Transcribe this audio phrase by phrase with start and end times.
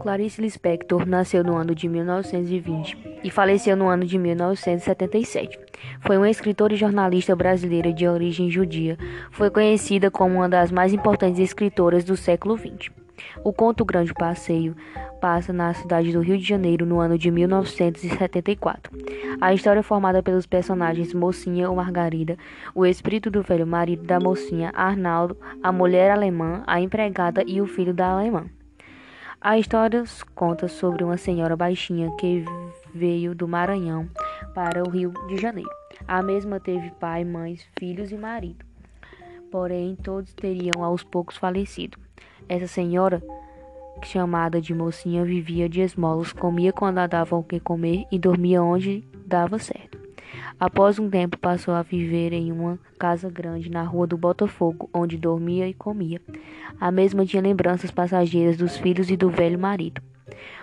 [0.00, 5.58] Clarice Lispector nasceu no ano de 1920 e faleceu no ano de 1977.
[6.00, 8.96] Foi uma escritora e jornalista brasileira de origem judia.
[9.30, 12.90] Foi conhecida como uma das mais importantes escritoras do século XX.
[13.42, 14.76] O conto Grande Passeio
[15.20, 18.96] passa na cidade do Rio de Janeiro no ano de 1974.
[19.40, 22.36] A história é formada pelos personagens Mocinha ou Margarida,
[22.74, 27.66] o espírito do velho marido da mocinha, Arnaldo, a mulher alemã, a empregada e o
[27.66, 28.46] filho da alemã.
[29.40, 30.02] A história
[30.34, 32.44] conta sobre uma senhora baixinha que
[32.92, 34.08] veio do Maranhão
[34.52, 35.70] para o Rio de Janeiro.
[36.08, 38.66] A mesma teve pai, mães, filhos e marido.
[39.48, 41.96] Porém, todos teriam aos poucos falecido.
[42.48, 43.22] Essa senhora,
[44.02, 49.04] chamada de mocinha, vivia de esmolas, comia quando dava o que comer e dormia onde
[49.24, 49.97] dava certo.
[50.58, 55.16] Após um tempo, passou a viver em uma casa grande na rua do Botafogo, onde
[55.16, 56.20] dormia e comia.
[56.80, 60.02] A mesma tinha lembranças passageiras dos filhos e do velho marido.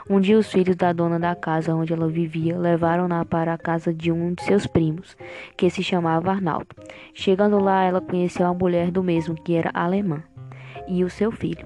[0.10, 3.94] Um dia, os filhos da dona da casa onde ela vivia levaram-na para a casa
[3.94, 5.18] de um de seus primos,
[5.58, 6.68] que se chamava Arnaldo.
[7.14, 10.22] Chegando lá, ela conheceu a mulher do mesmo, que era alemã,
[10.88, 11.66] e o seu filho,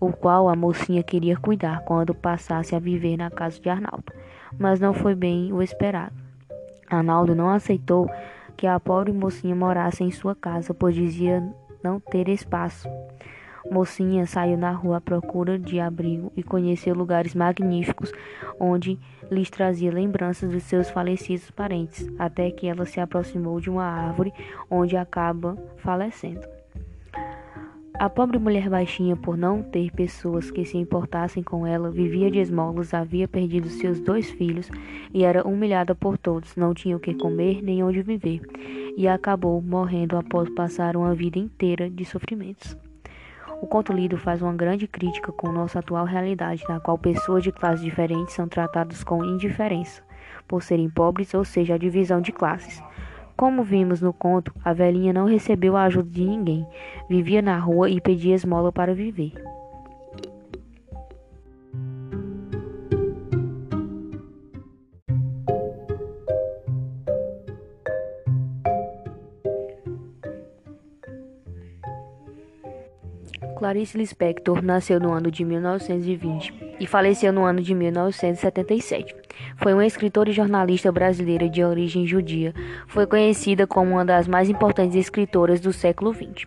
[0.00, 4.12] o qual a mocinha queria cuidar quando passasse a viver na casa de Arnaldo.
[4.58, 6.23] Mas não foi bem o esperado.
[6.94, 8.08] Arnaldo não aceitou
[8.56, 11.42] que a pobre mocinha morasse em sua casa, pois dizia
[11.82, 12.88] não ter espaço.
[13.70, 18.12] Mocinha saiu na rua à procura de abrigo e conheceu lugares magníficos
[18.60, 18.98] onde
[19.30, 24.32] lhes trazia lembranças de seus falecidos parentes, até que ela se aproximou de uma árvore
[24.70, 26.46] onde acaba falecendo.
[27.96, 32.40] A pobre mulher baixinha, por não ter pessoas que se importassem com ela, vivia de
[32.40, 34.68] esmolas, havia perdido seus dois filhos
[35.12, 38.40] e era humilhada por todos, não tinha o que comer nem onde viver,
[38.96, 42.76] e acabou morrendo após passar uma vida inteira de sofrimentos.
[43.62, 47.52] O conto lido faz uma grande crítica com nossa atual realidade, na qual pessoas de
[47.52, 50.02] classes diferentes são tratadas com indiferença,
[50.48, 52.82] por serem pobres, ou seja, a divisão de classes.
[53.36, 56.66] Como vimos no conto, a velhinha não recebeu a ajuda de ninguém,
[57.08, 59.32] vivia na rua e pedia esmola para viver.
[73.56, 79.14] Clarice Lispector nasceu no ano de 1920 e faleceu no ano de 1977.
[79.56, 82.52] Foi uma escritora e jornalista brasileira de origem judia.
[82.88, 86.46] Foi conhecida como uma das mais importantes escritoras do século XX.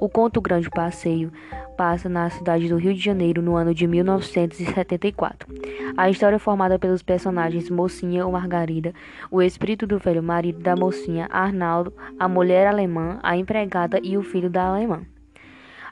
[0.00, 1.32] O conto Grande Passeio
[1.76, 5.52] passa na cidade do Rio de Janeiro no ano de 1974.
[5.96, 8.94] A história é formada pelos personagens Mocinha ou Margarida,
[9.30, 14.22] o espírito do velho marido da mocinha, Arnaldo, a mulher alemã, a empregada e o
[14.22, 15.02] filho da alemã.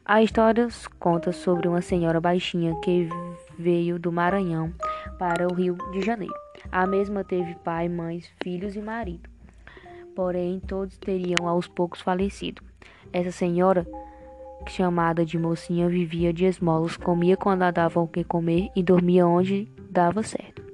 [0.05, 0.67] A história
[0.99, 3.09] conta sobre uma senhora baixinha que
[3.57, 4.73] veio do Maranhão
[5.17, 6.35] para o Rio de Janeiro.
[6.73, 9.31] A mesma teve pai, mães, filhos e marido.
[10.15, 12.61] Porém, todos teriam aos poucos falecido.
[13.13, 13.87] Essa senhora,
[14.67, 19.69] chamada de mocinha, vivia de esmolas, comia quando dava o que comer e dormia onde
[19.89, 20.72] dava certo.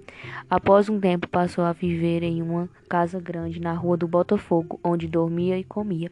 [0.50, 5.06] Após um tempo, passou a viver em uma casa grande na rua do Botafogo, onde
[5.06, 6.10] dormia e comia.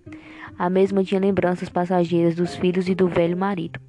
[0.59, 3.81] A mesma tinha lembranças passageiras dos filhos e do velho marido.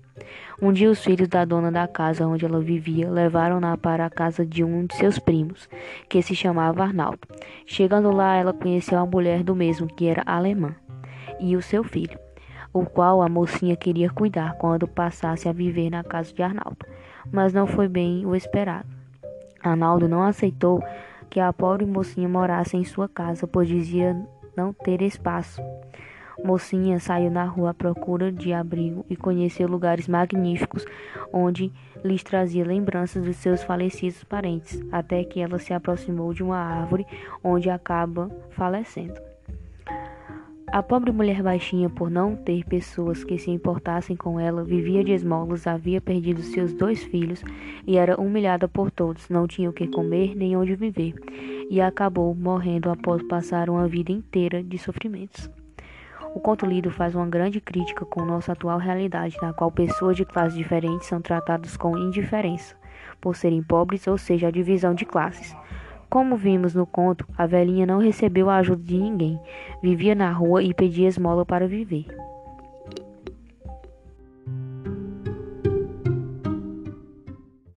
[0.62, 4.46] Um dia, os filhos da dona da casa onde ela vivia levaram-na para a casa
[4.46, 5.70] de um de seus primos,
[6.10, 7.20] que se chamava Arnaldo.
[7.66, 10.76] Chegando lá, ela conheceu a mulher do mesmo, que era alemã,
[11.40, 12.18] e o seu filho,
[12.74, 16.86] o qual a mocinha queria cuidar quando passasse a viver na casa de Arnaldo.
[17.32, 18.97] Mas não foi bem o esperado.
[19.68, 20.84] Arnaldo não aceitou
[21.30, 24.16] que a pobre mocinha morasse em sua casa, pois dizia
[24.56, 25.62] não ter espaço.
[26.44, 30.86] Mocinha saiu na rua à procura de abrigo e conheceu lugares magníficos
[31.34, 31.72] onde
[32.04, 37.06] lhes trazia lembranças de seus falecidos parentes, até que ela se aproximou de uma árvore
[37.44, 39.20] onde acaba falecendo.
[40.70, 45.14] A pobre mulher baixinha, por não ter pessoas que se importassem com ela, vivia de
[45.14, 47.42] esmolas, havia perdido seus dois filhos
[47.88, 51.16] e era humilhada por todos, não tinha o que comer nem onde viver,
[51.70, 55.50] e acabou morrendo após passar uma vida inteira de sofrimentos.
[56.36, 60.26] O conto lido faz uma grande crítica com nossa atual realidade, na qual pessoas de
[60.26, 62.76] classes diferentes são tratadas com indiferença,
[63.22, 65.56] por serem pobres, ou seja, a divisão de classes.
[66.10, 69.40] Como vimos no conto, a velhinha não recebeu a ajuda de ninguém,
[69.84, 72.06] vivia na rua e pedia esmola para viver.